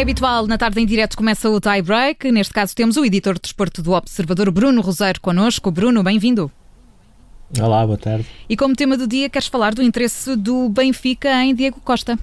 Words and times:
é 0.00 0.02
habitual, 0.02 0.46
na 0.46 0.56
tarde 0.56 0.80
em 0.80 0.86
direto 0.86 1.14
começa 1.14 1.50
o 1.50 1.60
tie 1.60 1.82
break. 1.82 2.32
Neste 2.32 2.54
caso 2.54 2.74
temos 2.74 2.96
o 2.96 3.04
editor 3.04 3.34
de 3.34 3.42
desporto 3.42 3.82
do 3.82 3.92
Observador, 3.92 4.50
Bruno 4.50 4.80
Roseiro, 4.80 5.20
connosco. 5.20 5.70
Bruno, 5.70 6.02
bem-vindo. 6.02 6.50
Olá, 7.60 7.84
boa 7.84 7.98
tarde. 7.98 8.26
E 8.48 8.56
como 8.56 8.74
tema 8.74 8.96
do 8.96 9.06
dia, 9.06 9.28
queres 9.28 9.46
falar 9.46 9.74
do 9.74 9.82
interesse 9.82 10.34
do 10.36 10.70
Benfica 10.70 11.44
em 11.44 11.54
Diego 11.54 11.80
Costa? 11.84 12.18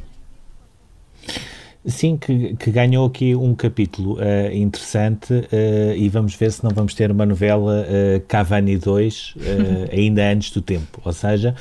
Sim, 1.87 2.17
que, 2.17 2.53
que, 2.57 2.69
ganhou 2.69 3.07
aqui 3.07 3.33
um 3.33 3.55
capítulo 3.55 4.15
uh, 4.15 4.53
interessante 4.53 5.33
uh, 5.33 5.95
e 5.95 6.09
vamos 6.09 6.35
ver 6.35 6.51
se 6.51 6.61
não 6.61 6.69
vamos 6.71 6.93
ter 6.93 7.09
uma 7.09 7.25
novela 7.25 7.85
uh, 7.87 8.19
Cavani 8.27 8.77
2 8.77 9.35
ainda 9.93 10.29
antes 10.29 10.51
do 10.51 10.61
tempo. 10.61 11.01
Ou 11.05 11.13
seja, 11.13 11.55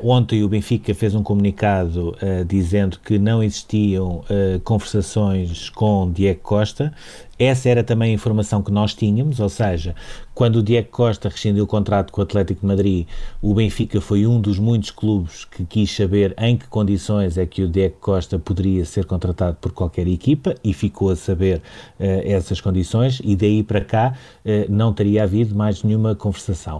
ontem 0.00 0.44
o 0.44 0.48
Benfica 0.48 0.94
fez 0.94 1.14
um 1.14 1.22
comunicado 1.22 2.16
dizendo 2.46 2.98
que 2.98 3.16
não 3.16 3.42
existiam 3.42 4.24
conversações 4.64 5.70
com 5.70 6.10
Diego 6.10 6.40
Costa 6.40 6.92
essa 7.42 7.68
era 7.68 7.82
também 7.82 8.10
a 8.10 8.14
informação 8.14 8.62
que 8.62 8.70
nós 8.70 8.94
tínhamos, 8.94 9.40
ou 9.40 9.48
seja, 9.48 9.94
quando 10.34 10.56
o 10.56 10.62
Diego 10.62 10.88
Costa 10.88 11.28
rescindiu 11.28 11.64
o 11.64 11.66
contrato 11.66 12.12
com 12.12 12.20
o 12.20 12.24
Atlético 12.24 12.60
de 12.60 12.66
Madrid, 12.66 13.06
o 13.40 13.54
Benfica 13.54 14.00
foi 14.00 14.26
um 14.26 14.40
dos 14.40 14.58
muitos 14.58 14.90
clubes 14.90 15.44
que 15.44 15.64
quis 15.64 15.94
saber 15.94 16.34
em 16.38 16.56
que 16.56 16.66
condições 16.66 17.36
é 17.36 17.44
que 17.44 17.62
o 17.62 17.68
Diego 17.68 17.96
Costa 18.00 18.38
poderia 18.38 18.84
ser 18.84 19.04
contratado 19.04 19.56
por 19.60 19.72
qualquer 19.72 20.06
equipa 20.06 20.54
e 20.62 20.72
ficou 20.72 21.10
a 21.10 21.16
saber 21.16 21.58
uh, 21.58 22.04
essas 22.24 22.60
condições 22.60 23.20
e 23.22 23.36
daí 23.36 23.62
para 23.62 23.80
cá 23.80 24.14
uh, 24.44 24.72
não 24.72 24.92
teria 24.92 25.24
havido 25.24 25.54
mais 25.54 25.82
nenhuma 25.82 26.14
conversação. 26.14 26.78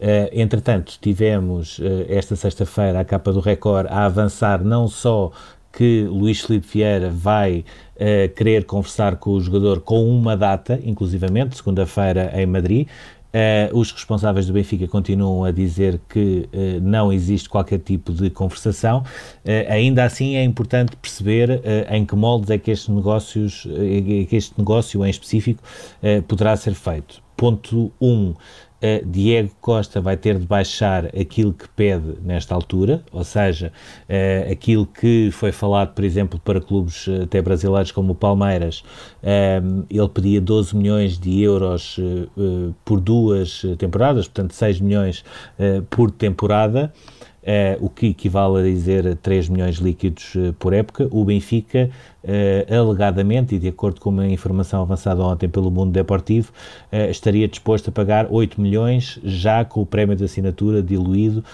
Uh, 0.00 0.28
entretanto, 0.32 0.98
tivemos 1.00 1.80
esta 2.08 2.36
sexta-feira 2.36 3.00
a 3.00 3.04
capa 3.04 3.32
do 3.32 3.40
Record 3.40 3.86
a 3.88 4.04
avançar 4.04 4.62
não 4.64 4.88
só 4.88 5.30
que 5.76 6.04
Luís 6.04 6.40
Felipe 6.40 6.66
Vieira 6.66 7.10
vai 7.10 7.64
uh, 7.96 8.34
querer 8.34 8.64
conversar 8.64 9.16
com 9.16 9.30
o 9.30 9.40
jogador 9.40 9.80
com 9.80 10.08
uma 10.08 10.36
data, 10.36 10.80
inclusivamente, 10.84 11.56
segunda-feira 11.56 12.30
em 12.34 12.46
Madrid. 12.46 12.88
Uh, 13.34 13.76
os 13.76 13.90
responsáveis 13.90 14.46
do 14.46 14.52
Benfica 14.52 14.86
continuam 14.86 15.42
a 15.42 15.50
dizer 15.50 16.00
que 16.08 16.48
uh, 16.52 16.80
não 16.80 17.12
existe 17.12 17.48
qualquer 17.48 17.80
tipo 17.80 18.12
de 18.12 18.30
conversação. 18.30 19.00
Uh, 19.44 19.68
ainda 19.68 20.04
assim, 20.04 20.36
é 20.36 20.44
importante 20.44 20.94
perceber 20.94 21.60
em 21.90 22.06
que 22.06 22.14
moldes 22.14 22.50
é 22.50 22.58
que 22.58 22.70
este, 22.70 22.92
negócios, 22.92 23.62
que 24.28 24.36
este 24.36 24.54
negócio 24.56 25.04
em 25.04 25.10
específico 25.10 25.60
poderá 26.28 26.56
ser 26.56 26.74
feito. 26.74 27.20
Ponto 27.36 27.92
1. 28.00 28.06
Um, 28.06 28.34
uh, 28.84 29.06
Diego 29.06 29.50
Costa 29.60 30.00
vai 30.00 30.16
ter 30.16 30.38
de 30.38 30.46
baixar 30.46 31.06
aquilo 31.06 31.52
que 31.52 31.68
pede 31.68 32.18
nesta 32.22 32.54
altura, 32.54 33.02
ou 33.10 33.24
seja, 33.24 33.72
uh, 34.08 34.52
aquilo 34.52 34.86
que 34.86 35.30
foi 35.32 35.52
falado, 35.52 35.94
por 35.94 36.04
exemplo, 36.04 36.38
para 36.44 36.60
clubes 36.60 37.08
eh, 37.08 37.22
até 37.22 37.40
brasileiros 37.40 37.90
como 37.90 38.12
o 38.12 38.14
Palmeiras, 38.14 38.84
ele 39.90 40.08
pedia 40.08 40.40
12 40.40 40.76
milhões 40.76 41.18
de 41.18 41.42
euros 41.42 41.98
por 42.84 43.00
duas 43.00 43.62
temporadas, 43.78 44.26
portanto 44.26 44.52
6 44.52 44.80
milhões 44.80 45.24
por 45.90 46.10
temporada. 46.10 46.92
Uh, 47.44 47.84
o 47.84 47.90
que 47.90 48.06
equivale 48.06 48.60
a 48.60 48.62
dizer 48.62 49.16
3 49.16 49.50
milhões 49.50 49.76
líquidos 49.76 50.34
uh, 50.34 50.54
por 50.58 50.72
época. 50.72 51.06
O 51.10 51.26
Benfica, 51.26 51.90
uh, 52.24 52.74
alegadamente, 52.74 53.54
e 53.54 53.58
de 53.58 53.68
acordo 53.68 54.00
com 54.00 54.08
uma 54.08 54.26
informação 54.26 54.80
avançada 54.80 55.22
ontem 55.22 55.46
pelo 55.46 55.70
Mundo 55.70 55.92
Deportivo, 55.92 56.50
estaria 57.10 57.46
disposto 57.46 57.88
a 57.88 57.92
pagar 57.92 58.28
8 58.30 58.58
milhões, 58.58 59.20
já 59.22 59.62
com 59.62 59.82
o 59.82 59.86
prémio 59.86 60.16
de 60.16 60.24
assinatura 60.24 60.82
diluído 60.82 61.44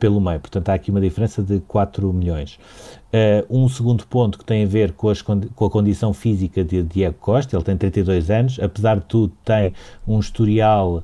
pelo 0.00 0.18
meio. 0.18 0.40
Portanto, 0.40 0.70
há 0.70 0.74
aqui 0.74 0.90
uma 0.90 1.00
diferença 1.00 1.42
de 1.42 1.60
4 1.60 2.10
milhões. 2.10 2.58
Uh, 3.14 3.46
um 3.48 3.68
segundo 3.68 4.04
ponto 4.08 4.36
que 4.36 4.44
tem 4.44 4.64
a 4.64 4.66
ver 4.66 4.90
com, 4.90 5.08
as, 5.08 5.22
com, 5.22 5.36
a 5.36 5.70
condição 5.70 6.12
física 6.12 6.64
de 6.64 6.82
Diego 6.82 7.14
Costa, 7.20 7.54
ele 7.54 7.62
tem 7.62 7.76
32 7.76 8.28
anos, 8.28 8.58
apesar 8.58 8.96
de 8.96 9.04
tudo 9.04 9.32
tem 9.44 9.72
um 10.04 10.18
historial 10.18 10.96
uh, 10.96 11.02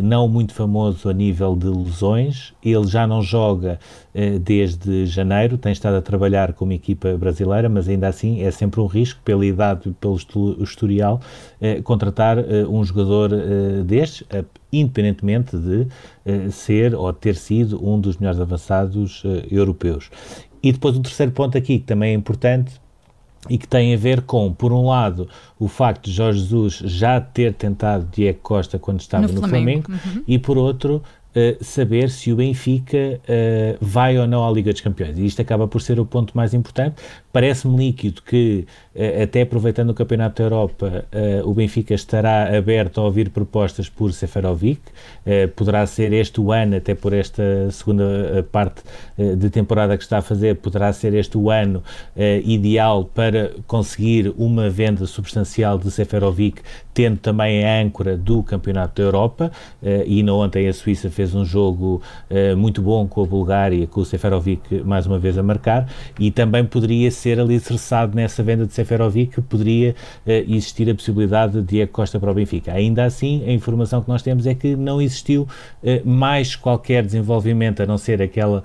não 0.00 0.28
muito 0.28 0.54
famoso 0.54 1.08
a 1.08 1.12
nível 1.12 1.56
de 1.56 1.66
lesões, 1.66 2.54
ele 2.64 2.86
já 2.86 3.08
não 3.08 3.22
joga 3.22 3.80
uh, 4.14 4.38
desde 4.38 5.04
janeiro, 5.06 5.58
tem 5.58 5.72
estado 5.72 5.96
a 5.96 6.00
trabalhar 6.00 6.52
com 6.52 6.64
uma 6.64 6.74
equipa 6.74 7.16
brasileira, 7.18 7.68
mas 7.68 7.88
ainda 7.88 8.06
assim 8.06 8.40
é 8.40 8.52
sempre 8.52 8.80
um 8.80 8.86
risco, 8.86 9.20
pela 9.24 9.44
idade 9.44 9.88
e 9.88 9.92
pelo 9.92 10.16
historial, 10.62 11.20
contratar 11.82 12.38
um 12.68 12.84
jogador 12.84 13.30
destes, 13.84 14.22
independentemente 14.72 15.56
de 15.56 15.86
ser 16.52 16.94
ou 16.94 17.12
ter 17.12 17.34
sido 17.34 17.84
um 17.84 18.00
dos 18.00 18.16
melhores 18.16 18.40
avançados 18.40 19.22
europeus. 19.50 20.10
E 20.62 20.72
depois 20.72 20.96
um 20.96 21.02
terceiro 21.02 21.32
ponto 21.32 21.56
aqui 21.56 21.78
que 21.78 21.84
também 21.84 22.12
é 22.12 22.14
importante 22.14 22.72
e 23.48 23.56
que 23.56 23.68
tem 23.68 23.94
a 23.94 23.96
ver 23.96 24.22
com, 24.22 24.52
por 24.52 24.72
um 24.72 24.86
lado, 24.86 25.28
o 25.58 25.68
facto 25.68 26.06
de 26.06 26.12
Jorge 26.12 26.40
Jesus 26.40 26.82
já 26.84 27.20
ter 27.20 27.54
tentado 27.54 28.08
Diego 28.12 28.40
Costa 28.42 28.78
quando 28.78 29.00
estava 29.00 29.26
no, 29.26 29.32
no 29.34 29.40
Flamengo, 29.40 29.86
Flamengo 29.86 30.18
uhum. 30.18 30.24
e 30.26 30.38
por 30.38 30.58
outro, 30.58 31.02
saber 31.60 32.10
se 32.10 32.32
o 32.32 32.36
Benfica 32.36 32.96
uh, 32.96 33.78
vai 33.80 34.18
ou 34.18 34.26
não 34.26 34.46
à 34.46 34.50
Liga 34.50 34.72
dos 34.72 34.80
Campeões. 34.80 35.18
E 35.18 35.26
isto 35.26 35.40
acaba 35.42 35.68
por 35.68 35.80
ser 35.80 35.98
o 36.00 36.04
ponto 36.04 36.36
mais 36.36 36.54
importante. 36.54 36.96
Parece-me 37.32 37.76
líquido 37.76 38.22
que, 38.22 38.66
uh, 38.94 39.22
até 39.22 39.42
aproveitando 39.42 39.90
o 39.90 39.94
Campeonato 39.94 40.42
da 40.42 40.44
Europa, 40.44 41.04
o 41.44 41.54
Benfica 41.54 41.94
estará 41.94 42.56
aberto 42.56 43.00
a 43.00 43.04
ouvir 43.04 43.30
propostas 43.30 43.88
por 43.88 44.12
Seferovic. 44.12 44.80
poderá 45.56 45.84
ser 45.86 46.12
este 46.12 46.40
o 46.40 46.52
ano, 46.52 46.76
até 46.76 46.94
por 46.94 47.12
esta 47.12 47.70
segunda 47.70 48.46
parte 48.50 48.82
de 49.36 49.50
temporada 49.50 49.96
que 49.96 50.02
está 50.02 50.18
a 50.18 50.22
fazer, 50.22 50.56
poderá 50.56 50.92
ser 50.92 51.14
este 51.14 51.36
o 51.36 51.50
ano 51.50 51.82
ideal 52.44 53.04
para 53.04 53.52
conseguir 53.66 54.32
uma 54.36 54.68
venda 54.68 55.06
substancial 55.06 55.78
de 55.78 55.90
Seferovic, 55.90 56.62
tendo 56.94 57.18
também 57.18 57.64
a 57.64 57.80
âncora 57.80 58.16
do 58.16 58.42
Campeonato 58.42 59.00
da 59.00 59.02
Europa. 59.02 59.52
e 60.06 60.22
não 60.22 60.38
ontem 60.38 60.68
a 60.68 60.72
Suíça 60.72 61.10
fez 61.10 61.27
um 61.34 61.44
jogo 61.44 62.02
uh, 62.30 62.56
muito 62.56 62.82
bom 62.82 63.06
com 63.06 63.22
a 63.22 63.26
Bulgária, 63.26 63.86
com 63.86 64.00
o 64.00 64.04
Seferovic 64.04 64.82
mais 64.84 65.06
uma 65.06 65.18
vez 65.18 65.36
a 65.38 65.42
marcar, 65.42 65.88
e 66.18 66.30
também 66.30 66.64
poderia 66.64 67.10
ser 67.10 67.40
alicerçado 67.40 68.14
nessa 68.14 68.42
venda 68.42 68.66
de 68.66 68.72
Seferovic, 68.72 69.40
poderia 69.42 69.94
uh, 70.26 70.30
existir 70.30 70.90
a 70.90 70.94
possibilidade 70.94 71.54
de 71.54 71.62
Diego 71.62 71.92
Costa 71.92 72.18
para 72.18 72.30
o 72.30 72.34
Benfica. 72.34 72.72
Ainda 72.72 73.04
assim, 73.04 73.44
a 73.46 73.52
informação 73.52 74.02
que 74.02 74.08
nós 74.08 74.22
temos 74.22 74.46
é 74.46 74.54
que 74.54 74.76
não 74.76 75.00
existiu 75.00 75.42
uh, 75.42 76.08
mais 76.08 76.56
qualquer 76.56 77.04
desenvolvimento, 77.04 77.82
a 77.82 77.86
não 77.86 77.98
ser 77.98 78.22
aquela 78.22 78.62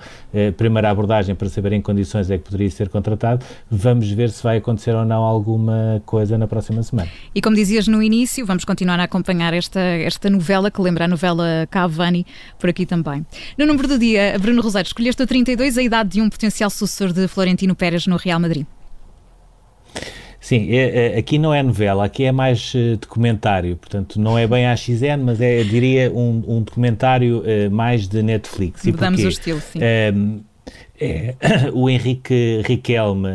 primeira 0.58 0.90
abordagem 0.90 1.36
para 1.36 1.48
saber 1.50 1.74
em 1.74 1.82
condições 1.82 2.30
é 2.30 2.38
que 2.38 2.44
poderia 2.44 2.70
ser 2.70 2.90
contratado. 2.90 3.46
Vamos 3.70 4.10
ver 4.12 4.30
se 4.30 4.42
vai 4.44 4.58
acontecer 4.58 4.96
ou 4.96 5.06
não 5.06 5.24
alguma 5.24 6.02
coisa 6.06 6.38
na 6.38 6.48
próxima 6.48 6.82
semana. 6.84 7.10
E 7.34 7.42
como 7.42 7.56
dizias 7.56 7.88
no 7.88 8.02
início, 8.02 8.46
vamos 8.46 8.66
continuar 8.66 9.00
a 9.00 9.04
acompanhar 9.04 9.54
esta, 9.54 9.80
esta 9.80 10.30
novela 10.30 10.72
que 10.72 10.82
lembra 10.82 11.06
a 11.06 11.08
novela 11.08 11.68
Cavani, 11.70 12.26
por 12.60 12.70
aqui 12.70 12.86
também. 12.86 13.26
No 13.58 13.66
número 13.66 13.88
do 13.88 14.00
dia, 14.00 14.38
Bruno 14.40 14.62
Rosário, 14.62 14.88
escolheste 14.88 15.22
a 15.22 15.28
32 15.28 15.78
a 15.78 15.84
idade 15.84 16.10
de 16.10 16.22
um 16.22 16.30
potencial 16.30 16.70
sucessor 16.70 17.12
de 17.12 17.28
Florentino 17.28 17.76
Pérez 17.76 18.08
no 18.08 18.16
Real 18.16 18.40
Madrid. 18.40 18.66
Sim, 20.44 20.68
é, 20.72 21.16
é, 21.16 21.18
aqui 21.18 21.40
não 21.40 21.54
é 21.54 21.64
novela, 21.64 22.04
aqui 22.04 22.26
é 22.26 22.32
mais 22.34 22.74
uh, 22.76 22.98
documentário, 22.98 23.78
portanto 23.78 24.20
não 24.20 24.38
é 24.38 24.46
bem 24.46 24.68
a 24.68 24.76
XN, 24.76 25.24
mas 25.24 25.40
é, 25.40 25.64
diria, 25.64 26.12
um, 26.12 26.44
um 26.46 26.62
documentário 26.62 27.40
uh, 27.40 27.72
mais 27.72 28.10
de 28.10 28.22
Netflix. 28.22 28.86
Mudamos 28.86 29.24
o 29.24 29.30
estilo, 29.30 29.62
sim. 29.62 29.80
Uh, 29.80 30.44
é, 31.00 31.36
o 31.74 31.90
Henrique 31.90 32.62
Riquelme, 32.66 33.30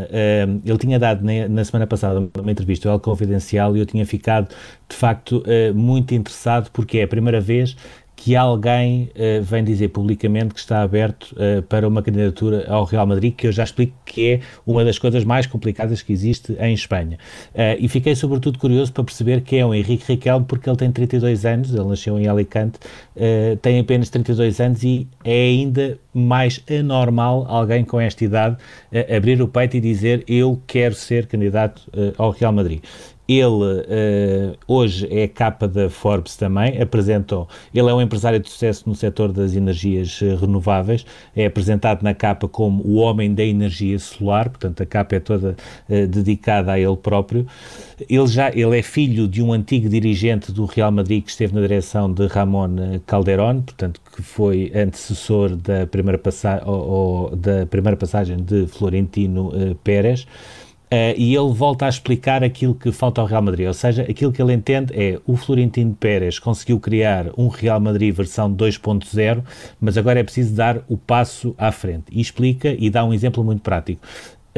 ele 0.65 0.79
tinha 0.79 0.99
dado 0.99 1.25
na, 1.25 1.49
na, 1.49 1.65
semana 1.65 1.87
passada 1.87 2.29
uma 2.39 2.53
entrevista 2.53 2.91
ao 2.91 3.01
Confidencial 3.01 3.75
e 3.75 3.81
eu 3.81 3.87
tinha 3.87 4.05
ficado, 4.05 4.55
de 4.87 4.95
facto, 4.95 5.43
muito 5.75 6.15
interessado 6.15 6.71
porque 6.71 6.99
é 6.99 7.05
a 7.05 7.09
primeira 7.09 7.41
vez 7.41 7.75
que 8.19 8.35
alguém 8.35 9.11
uh, 9.15 9.43
vem 9.45 9.63
dizer 9.63 9.89
publicamente 9.91 10.53
que 10.53 10.59
está 10.59 10.83
aberto 10.83 11.33
uh, 11.35 11.63
para 11.63 11.87
uma 11.87 12.03
candidatura 12.03 12.67
ao 12.69 12.83
Real 12.83 13.07
Madrid, 13.07 13.33
que 13.33 13.47
eu 13.47 13.53
já 13.53 13.63
explico 13.63 13.93
que 14.05 14.33
é 14.33 14.41
uma 14.67 14.85
das 14.85 14.99
coisas 14.99 15.23
mais 15.23 15.47
complicadas 15.47 16.03
que 16.03 16.13
existe 16.13 16.57
em 16.59 16.75
Espanha. 16.75 17.17
Uh, 17.55 17.79
e 17.79 17.89
fiquei 17.89 18.17
sobretudo 18.17 18.59
curioso 18.59 18.93
para 18.93 19.05
perceber 19.05 19.43
que 19.43 19.57
é 19.57 19.65
o 19.65 19.73
Henrique 19.73 20.05
Riquelme, 20.09 20.45
porque 20.47 20.69
ele 20.69 20.77
tem 20.77 20.91
32 20.91 21.47
anos, 21.47 21.73
ele 21.73 21.85
nasceu 21.85 22.19
em 22.19 22.27
Alicante, 22.27 22.81
tem 23.63 23.79
apenas 23.79 24.11
32 24.11 24.61
anos 24.61 24.83
e 24.83 25.07
é 25.25 25.49
ainda 25.49 25.99
mais 26.13 26.63
anormal 26.69 27.47
alguém 27.49 27.85
com 27.85 28.01
esta 28.01 28.25
idade 28.25 28.57
abrir 29.15 29.41
o 29.43 29.49
peito 29.49 29.77
e 29.77 29.81
dizer 29.81 30.25
eu 30.27 30.61
quero 30.67 30.95
ser 30.95 31.27
candidato 31.27 31.83
ao 32.17 32.31
Real 32.31 32.53
Madrid. 32.53 32.81
Ele 33.29 33.47
uh, 33.47 34.57
hoje 34.67 35.07
é 35.11 35.29
capa 35.29 35.69
da 35.69 35.91
Forbes 35.91 36.35
também, 36.35 36.81
apresentou, 36.81 37.47
ele 37.75 37.91
é 37.91 37.93
um 37.93 38.01
empresário 38.01 38.41
de 38.41 38.49
sucesso 38.49 38.89
no 38.89 38.95
setor 38.95 39.33
das 39.33 39.55
energias 39.55 40.19
uh, 40.23 40.35
renováveis, 40.37 41.05
é 41.37 41.45
apresentado 41.45 42.03
na 42.03 42.15
capa 42.15 42.49
como 42.49 42.83
o 42.83 42.95
homem 42.95 43.35
da 43.35 43.45
energia 43.45 43.99
solar, 43.99 44.49
portanto 44.49 44.83
a 44.83 44.87
capa 44.87 45.17
é 45.17 45.21
toda 45.21 45.55
uh, 45.91 46.07
dedicada 46.07 46.73
a 46.73 46.81
ele 46.81 46.97
próprio. 46.97 47.47
Ele 48.09 48.27
já 48.29 48.49
ele 48.49 48.79
é 48.79 48.83
filho 48.83 49.29
de 49.29 49.43
um 49.43 49.53
antigo 49.53 49.91
dirigente 49.91 50.51
do 50.51 50.65
Real 50.65 50.91
Madrid 50.91 51.23
que 51.23 51.31
esteve 51.31 51.55
na 51.55 51.61
direção 51.61 52.11
de 52.11 52.27
Ramón 52.29 52.77
Calderón, 53.05 53.61
portanto 53.61 54.01
que 54.17 54.23
foi 54.23 54.73
antecessor 54.75 55.55
da 55.55 55.87
primeira, 55.87 56.17
passa 56.17 56.63
ou, 56.65 56.89
ou 56.89 57.37
da 57.37 57.67
primeira 57.67 57.97
passagem 57.97 58.39
de 58.39 58.67
Florentino 58.69 59.53
Pérez. 59.85 60.27
Uh, 60.91 61.13
e 61.19 61.35
ele 61.35 61.53
volta 61.53 61.85
a 61.85 61.89
explicar 61.89 62.43
aquilo 62.43 62.75
que 62.75 62.91
falta 62.91 63.21
ao 63.21 63.27
Real 63.27 63.43
Madrid, 63.43 63.67
ou 63.67 63.75
seja, 63.75 64.03
aquilo 64.03 64.33
que 64.33 64.41
ele 64.41 64.55
entende 64.55 64.95
é 64.95 65.21
o 65.27 65.37
Florentino 65.37 65.95
Pérez 65.95 66.39
conseguiu 66.39 66.81
criar 66.81 67.27
um 67.37 67.49
Real 67.49 67.79
Madrid 67.79 68.15
versão 68.15 68.51
2.0, 68.51 69.43
mas 69.79 69.99
agora 69.99 70.21
é 70.21 70.23
preciso 70.23 70.55
dar 70.55 70.79
o 70.89 70.97
passo 70.97 71.55
à 71.59 71.71
frente. 71.71 72.07
E 72.11 72.23
explica 72.23 72.75
e 72.79 72.89
dá 72.89 73.05
um 73.05 73.13
exemplo 73.13 73.45
muito 73.45 73.61
prático. 73.61 74.01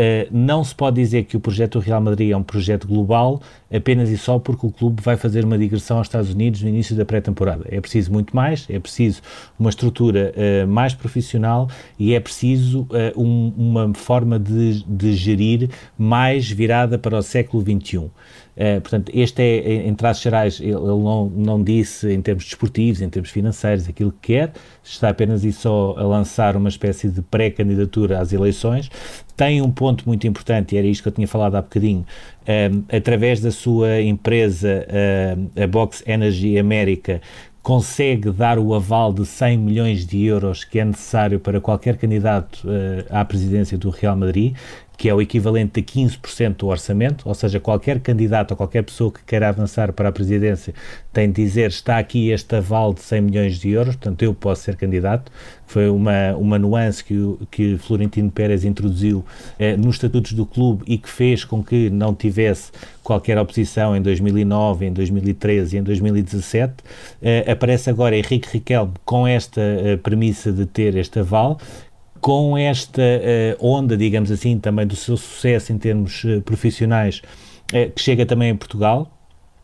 Uh, 0.00 0.26
não 0.30 0.64
se 0.64 0.74
pode 0.74 0.96
dizer 0.96 1.24
que 1.24 1.36
o 1.36 1.40
projeto 1.40 1.78
do 1.78 1.84
Real 1.84 2.00
Madrid 2.00 2.30
é 2.30 2.36
um 2.36 2.42
projeto 2.42 2.88
global 2.88 3.42
apenas 3.70 4.08
e 4.08 4.16
só 4.16 4.38
porque 4.38 4.66
o 4.66 4.70
clube 4.70 5.02
vai 5.02 5.14
fazer 5.14 5.44
uma 5.44 5.58
digressão 5.58 5.98
aos 5.98 6.06
Estados 6.06 6.32
Unidos 6.32 6.62
no 6.62 6.70
início 6.70 6.96
da 6.96 7.04
pré-temporada. 7.04 7.66
É 7.68 7.78
preciso 7.82 8.10
muito 8.10 8.34
mais, 8.34 8.66
é 8.70 8.78
preciso 8.78 9.20
uma 9.58 9.68
estrutura 9.68 10.32
uh, 10.34 10.66
mais 10.66 10.94
profissional 10.94 11.68
e 11.98 12.14
é 12.14 12.20
preciso 12.20 12.88
uh, 12.90 13.22
um, 13.22 13.52
uma 13.54 13.92
forma 13.92 14.38
de, 14.38 14.82
de, 14.84 15.12
gerir 15.12 15.68
mais 15.98 16.50
virada 16.50 16.98
para 16.98 17.18
o 17.18 17.22
século 17.22 17.62
XXI. 17.62 18.10
Uh, 18.56 18.80
portanto, 18.80 19.10
este 19.14 19.42
é, 19.42 19.86
em 19.86 19.94
traços 19.94 20.22
gerais, 20.22 20.60
ele, 20.60 20.72
ele 20.72 20.80
não, 20.80 21.32
não 21.34 21.62
disse 21.62 22.12
em 22.12 22.20
termos 22.20 22.44
desportivos, 22.44 23.00
em 23.00 23.08
termos 23.08 23.30
financeiros, 23.30 23.88
aquilo 23.88 24.12
que 24.12 24.34
quer, 24.34 24.52
está 24.82 25.08
apenas 25.08 25.44
e 25.44 25.52
só 25.52 25.94
a 25.96 26.02
lançar 26.02 26.56
uma 26.56 26.68
espécie 26.68 27.08
de 27.08 27.22
pré-candidatura 27.22 28.20
às 28.20 28.32
eleições. 28.32 28.90
Tem 29.36 29.62
um 29.62 29.70
ponto 29.70 30.06
muito 30.06 30.26
importante, 30.26 30.74
e 30.74 30.78
era 30.78 30.86
isto 30.86 31.02
que 31.02 31.08
eu 31.08 31.12
tinha 31.12 31.28
falado 31.28 31.54
há 31.54 31.62
bocadinho, 31.62 32.00
um, 32.00 32.04
ehm, 32.46 32.84
através 32.92 33.40
da 33.40 33.50
sua 33.50 34.02
empresa, 34.02 34.86
uh, 34.86 35.62
a 35.62 35.66
Box 35.66 36.02
Energy 36.06 36.58
América, 36.58 37.22
consegue 37.62 38.30
dar 38.30 38.58
o 38.58 38.74
aval 38.74 39.12
de 39.12 39.26
100 39.26 39.58
milhões 39.58 40.06
de 40.06 40.24
euros 40.24 40.64
que 40.64 40.78
é 40.78 40.84
necessário 40.84 41.38
para 41.38 41.60
qualquer 41.60 41.96
candidato 41.96 42.66
uh, 42.66 43.04
à 43.10 43.24
presidência 43.24 43.76
do 43.76 43.90
Real 43.90 44.16
Madrid, 44.16 44.54
que 45.00 45.08
é 45.08 45.14
o 45.14 45.22
equivalente 45.22 45.80
a 45.80 45.82
15% 45.82 46.56
do 46.56 46.66
orçamento, 46.66 47.26
ou 47.26 47.34
seja, 47.34 47.58
qualquer 47.58 48.00
candidato 48.00 48.50
ou 48.50 48.56
qualquer 48.58 48.82
pessoa 48.82 49.10
que 49.10 49.24
queira 49.24 49.48
avançar 49.48 49.94
para 49.94 50.10
a 50.10 50.12
presidência 50.12 50.74
tem 51.10 51.32
de 51.32 51.42
dizer 51.42 51.70
está 51.70 51.96
aqui 51.96 52.28
este 52.28 52.54
aval 52.56 52.92
de 52.92 53.00
100 53.00 53.20
milhões 53.22 53.58
de 53.58 53.70
euros, 53.70 53.96
portanto 53.96 54.22
eu 54.22 54.34
posso 54.34 54.64
ser 54.64 54.76
candidato. 54.76 55.32
Foi 55.66 55.88
uma, 55.88 56.36
uma 56.36 56.58
nuance 56.58 57.02
que, 57.02 57.14
que 57.50 57.78
Florentino 57.78 58.30
Pérez 58.30 58.62
introduziu 58.62 59.24
eh, 59.58 59.74
nos 59.74 59.94
estatutos 59.94 60.32
do 60.32 60.44
clube 60.44 60.82
e 60.86 60.98
que 60.98 61.08
fez 61.08 61.44
com 61.44 61.62
que 61.62 61.88
não 61.88 62.14
tivesse 62.14 62.70
qualquer 63.02 63.38
oposição 63.38 63.96
em 63.96 64.02
2009, 64.02 64.86
em 64.86 64.92
2013 64.92 65.76
e 65.76 65.78
em 65.78 65.82
2017. 65.82 66.74
Eh, 67.22 67.50
aparece 67.50 67.88
agora 67.88 68.16
Henrique 68.16 68.48
Riquelme 68.52 68.92
com 69.04 69.26
esta 69.26 69.60
eh, 69.60 69.96
premissa 69.96 70.52
de 70.52 70.66
ter 70.66 70.94
este 70.96 71.20
aval, 71.20 71.58
com 72.20 72.56
esta 72.56 73.02
uh, 73.02 73.66
onda, 73.66 73.96
digamos 73.96 74.30
assim, 74.30 74.58
também 74.58 74.86
do 74.86 74.96
seu 74.96 75.16
sucesso 75.16 75.72
em 75.72 75.78
termos 75.78 76.24
uh, 76.24 76.40
profissionais, 76.42 77.22
uh, 77.72 77.90
que 77.90 78.00
chega 78.00 78.26
também 78.26 78.50
em 78.50 78.56
Portugal. 78.56 79.19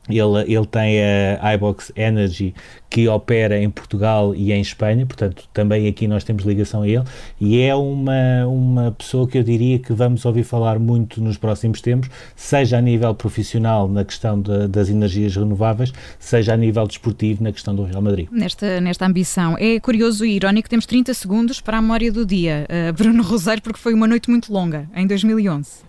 Ele, 0.08 0.53
ele 0.53 0.67
tem 0.67 1.00
a 1.41 1.55
iBox 1.55 1.93
Energy 1.97 2.55
que 2.88 3.08
opera 3.08 3.61
em 3.61 3.69
Portugal 3.69 4.35
e 4.35 4.53
em 4.53 4.61
Espanha, 4.61 5.05
portanto, 5.05 5.49
também 5.53 5.88
aqui 5.88 6.06
nós 6.06 6.25
temos 6.25 6.44
ligação 6.44 6.82
a 6.82 6.88
ele. 6.88 7.05
E 7.41 7.61
é 7.61 7.75
uma, 7.75 8.47
uma 8.47 8.93
pessoa 8.93 9.26
que 9.26 9.37
eu 9.37 9.43
diria 9.43 9.79
que 9.79 9.93
vamos 9.93 10.25
ouvir 10.25 10.44
falar 10.44 10.79
muito 10.79 11.20
nos 11.20 11.37
próximos 11.37 11.81
tempos, 11.81 12.08
seja 12.35 12.79
a 12.79 12.81
nível 12.81 13.14
profissional 13.14 13.88
na 13.88 14.05
questão 14.05 14.41
de, 14.41 14.69
das 14.69 14.88
energias 14.88 15.35
renováveis, 15.35 15.93
seja 16.19 16.55
a 16.55 16.56
nível 16.56 16.87
desportivo 16.87 17.43
na 17.43 17.53
questão 17.53 17.75
do 17.75 17.82
Real 17.85 18.00
Madrid. 18.00 18.29
Nesta, 18.31 18.81
nesta 18.81 19.05
ambição. 19.05 19.56
É 19.58 19.81
curioso 19.81 20.25
e 20.25 20.37
irónico, 20.37 20.69
temos 20.69 20.87
30 20.87 21.12
segundos 21.14 21.61
para 21.61 21.79
a 21.79 21.82
memória 21.82 22.12
do 22.12 22.25
dia. 22.25 22.67
Uh, 22.70 22.93
Bruno 22.93 23.23
Rosário, 23.23 23.62
porque 23.62 23.79
foi 23.79 23.93
uma 23.94 24.06
noite 24.06 24.31
muito 24.31 24.53
longa, 24.53 24.88
em 24.94 25.06
2011. 25.06 25.87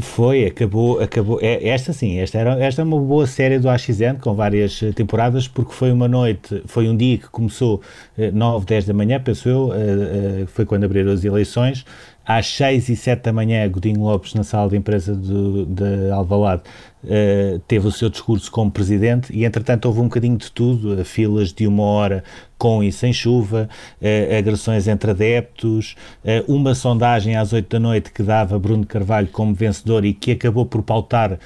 Foi, 0.00 0.46
acabou, 0.46 1.00
acabou. 1.00 1.40
É, 1.42 1.68
esta 1.68 1.92
sim, 1.92 2.18
esta, 2.18 2.38
era, 2.38 2.52
esta 2.62 2.82
é 2.82 2.84
uma 2.84 3.00
boa 3.00 3.26
série 3.26 3.58
do 3.58 3.68
AXN 3.68 4.18
com 4.20 4.32
várias 4.32 4.80
eh, 4.80 4.92
temporadas, 4.92 5.48
porque 5.48 5.72
foi 5.72 5.90
uma 5.90 6.06
noite, 6.06 6.62
foi 6.66 6.88
um 6.88 6.96
dia 6.96 7.18
que 7.18 7.28
começou 7.28 7.82
eh, 8.16 8.30
9, 8.30 8.64
10 8.64 8.86
da 8.86 8.94
manhã, 8.94 9.20
penso 9.20 9.48
eu, 9.48 9.72
eh, 9.74 10.42
eh, 10.42 10.46
foi 10.46 10.64
quando 10.64 10.84
abriram 10.84 11.10
as 11.10 11.24
eleições, 11.24 11.84
às 12.28 12.46
6 12.48 12.90
e 12.90 12.96
7 12.96 13.22
da 13.22 13.32
manhã, 13.32 13.66
Godinho 13.70 14.02
Lopes, 14.02 14.34
na 14.34 14.44
sala 14.44 14.68
de 14.68 14.76
imprensa 14.76 15.16
de 15.16 16.10
Alvalade, 16.12 16.60
uh, 17.02 17.58
teve 17.60 17.88
o 17.88 17.90
seu 17.90 18.10
discurso 18.10 18.50
como 18.52 18.70
presidente 18.70 19.32
e, 19.32 19.46
entretanto, 19.46 19.86
houve 19.86 20.00
um 20.00 20.04
bocadinho 20.04 20.36
de 20.36 20.52
tudo, 20.52 21.02
filas 21.06 21.54
de 21.54 21.66
uma 21.66 21.84
hora 21.84 22.22
com 22.58 22.84
e 22.84 22.92
sem 22.92 23.14
chuva, 23.14 23.66
uh, 24.02 24.36
agressões 24.36 24.86
entre 24.86 25.12
adeptos, 25.12 25.96
uh, 26.22 26.52
uma 26.52 26.74
sondagem 26.74 27.34
às 27.34 27.54
8 27.54 27.66
da 27.66 27.80
noite 27.80 28.12
que 28.12 28.22
dava 28.22 28.58
Bruno 28.58 28.84
Carvalho 28.84 29.28
como 29.28 29.54
vencedor 29.54 30.04
e 30.04 30.12
que 30.12 30.32
acabou 30.32 30.66
por 30.66 30.82
pautar 30.82 31.38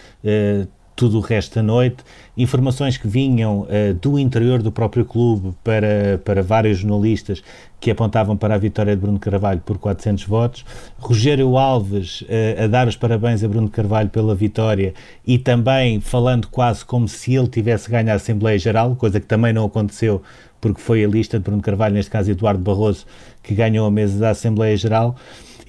tudo 0.94 1.19
o 1.19 1.21
resto 1.21 1.56
da 1.56 1.62
noite, 1.62 1.99
informações 2.37 2.97
que 2.97 3.09
vinham 3.09 3.62
uh, 3.62 3.94
do 4.00 4.19
interior 4.19 4.62
do 4.62 4.71
próprio 4.71 5.05
clube 5.05 5.55
para, 5.65 6.21
para 6.25 6.43
vários 6.43 6.79
jornalistas 6.79 7.43
que 7.81 7.91
apontavam 7.91 8.37
para 8.37 8.55
a 8.55 8.59
vitória 8.59 8.94
de 8.94 9.00
Bruno 9.00 9.19
Carvalho 9.19 9.61
por 9.65 9.79
400 9.79 10.25
votos, 10.25 10.65
Rogério 10.99 11.56
Alves 11.56 12.23
uh, 12.23 12.65
a 12.65 12.67
dar 12.67 12.87
os 12.87 12.97
parabéns 12.97 13.43
a 13.43 13.49
Bruno 13.49 13.69
Carvalho 13.69 14.09
pela 14.09 14.35
vitória 14.35 14.94
e 15.27 15.39
também 15.39 16.00
falando 16.00 16.49
quase 16.49 16.85
como 16.85 17.09
se 17.09 17.35
ele 17.35 17.49
tivesse 17.49 17.91
ganho 17.91 18.11
a 18.11 18.15
Assembleia 18.15 18.59
Geral, 18.59 18.95
coisa 18.97 19.19
que 19.19 19.27
também 19.27 19.53
não 19.53 19.65
aconteceu 19.65 20.23
porque 20.62 20.81
foi 20.81 21.05
a 21.05 21.09
lista 21.09 21.38
de 21.38 21.45
Bruno 21.45 21.61
Carvalho, 21.61 21.95
neste 21.95 22.11
caso 22.11 22.31
Eduardo 22.31 22.62
Barroso, 22.62 23.05
que 23.43 23.53
ganhou 23.53 23.85
a 23.85 23.91
mesa 23.91 24.17
da 24.17 24.31
Assembleia 24.31 24.77
Geral. 24.77 25.17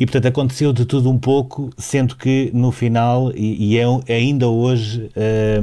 E, 0.03 0.05
portanto, 0.05 0.25
aconteceu 0.25 0.73
de 0.73 0.83
tudo 0.83 1.09
um 1.09 1.17
pouco, 1.17 1.69
sendo 1.77 2.17
que 2.17 2.51
no 2.53 2.73
final, 2.73 3.31
e, 3.33 3.73
e 3.73 3.77
é, 3.77 4.13
ainda 4.13 4.49
hoje, 4.49 5.09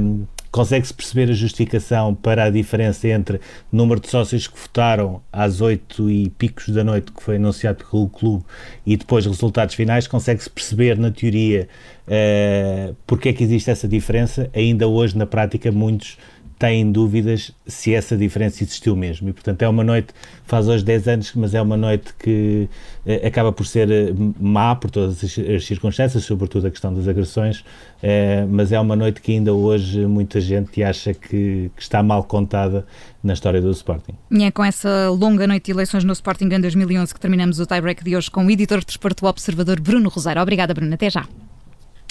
um, 0.01 0.23
consegue-se 0.51 0.91
perceber 0.91 1.29
a 1.29 1.33
justificação 1.33 2.15
para 2.15 2.45
a 2.45 2.49
diferença 2.49 3.07
entre 3.07 3.37
o 3.71 3.75
número 3.75 4.01
de 4.01 4.09
sócios 4.09 4.47
que 4.47 4.59
votaram 4.59 5.21
às 5.31 5.61
oito 5.61 6.09
e 6.09 6.31
picos 6.31 6.69
da 6.69 6.83
noite, 6.83 7.11
que 7.11 7.21
foi 7.21 7.35
anunciado 7.35 7.85
pelo 7.85 8.09
clube, 8.09 8.43
e 8.83 8.97
depois 8.97 9.27
resultados 9.27 9.75
finais, 9.75 10.07
consegue-se 10.07 10.49
perceber 10.49 10.97
na 10.97 11.11
teoria 11.11 11.67
uh, 12.07 12.95
porque 13.05 13.29
é 13.29 13.33
que 13.33 13.43
existe 13.43 13.69
essa 13.69 13.87
diferença. 13.87 14.49
Ainda 14.55 14.87
hoje, 14.87 15.15
na 15.15 15.27
prática, 15.27 15.71
muitos 15.71 16.17
têm 16.61 16.91
dúvidas 16.91 17.51
se 17.65 17.91
essa 17.91 18.15
diferença 18.15 18.63
existiu 18.63 18.95
mesmo. 18.95 19.27
E, 19.27 19.33
portanto, 19.33 19.63
é 19.63 19.67
uma 19.67 19.83
noite, 19.83 20.13
faz 20.45 20.67
hoje 20.67 20.85
10 20.85 21.07
anos, 21.07 21.31
mas 21.33 21.55
é 21.55 21.61
uma 21.61 21.75
noite 21.75 22.13
que 22.19 22.69
eh, 23.03 23.25
acaba 23.25 23.51
por 23.51 23.65
ser 23.65 23.89
eh, 23.89 24.13
má 24.39 24.75
por 24.75 24.91
todas 24.91 25.23
as, 25.23 25.39
as, 25.39 25.65
circunstâncias, 25.65 26.23
sobretudo 26.23 26.67
a 26.67 26.69
questão 26.69 26.93
das 26.93 27.07
agressões, 27.07 27.65
eh, 28.03 28.45
mas 28.47 28.71
é 28.71 28.79
uma 28.79 28.95
noite 28.95 29.21
que 29.21 29.31
ainda 29.31 29.51
hoje 29.51 30.05
muita 30.05 30.39
gente 30.39 30.83
acha 30.83 31.15
que, 31.15 31.71
que, 31.75 31.81
está 31.81 32.03
mal 32.03 32.23
contada 32.25 32.85
na 33.23 33.33
história 33.33 33.59
do 33.59 33.71
Sporting. 33.71 34.13
E 34.29 34.43
é 34.43 34.51
com 34.51 34.63
essa 34.63 35.09
longa 35.09 35.47
noite 35.47 35.65
de 35.65 35.71
eleições 35.71 36.03
no 36.03 36.13
Sporting 36.13 36.45
em 36.45 36.61
2011 36.61 37.11
que 37.11 37.19
terminamos 37.19 37.59
o 37.59 37.65
tie-break 37.65 38.03
de 38.03 38.15
hoje 38.15 38.29
com 38.29 38.45
o 38.45 38.51
editor 38.51 38.81
de 38.81 38.85
desporto, 38.85 39.25
o 39.25 39.29
observador 39.29 39.79
Bruno 39.79 40.09
Rosário. 40.09 40.39
Obrigada, 40.39 40.75
Bruno. 40.75 40.93
Até 40.93 41.09
já. 41.09 41.27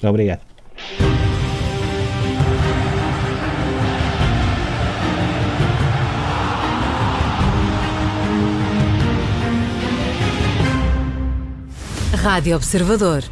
Obrigado. 0.03 0.41
Rádio 12.23 12.55
Observador. 12.57 13.25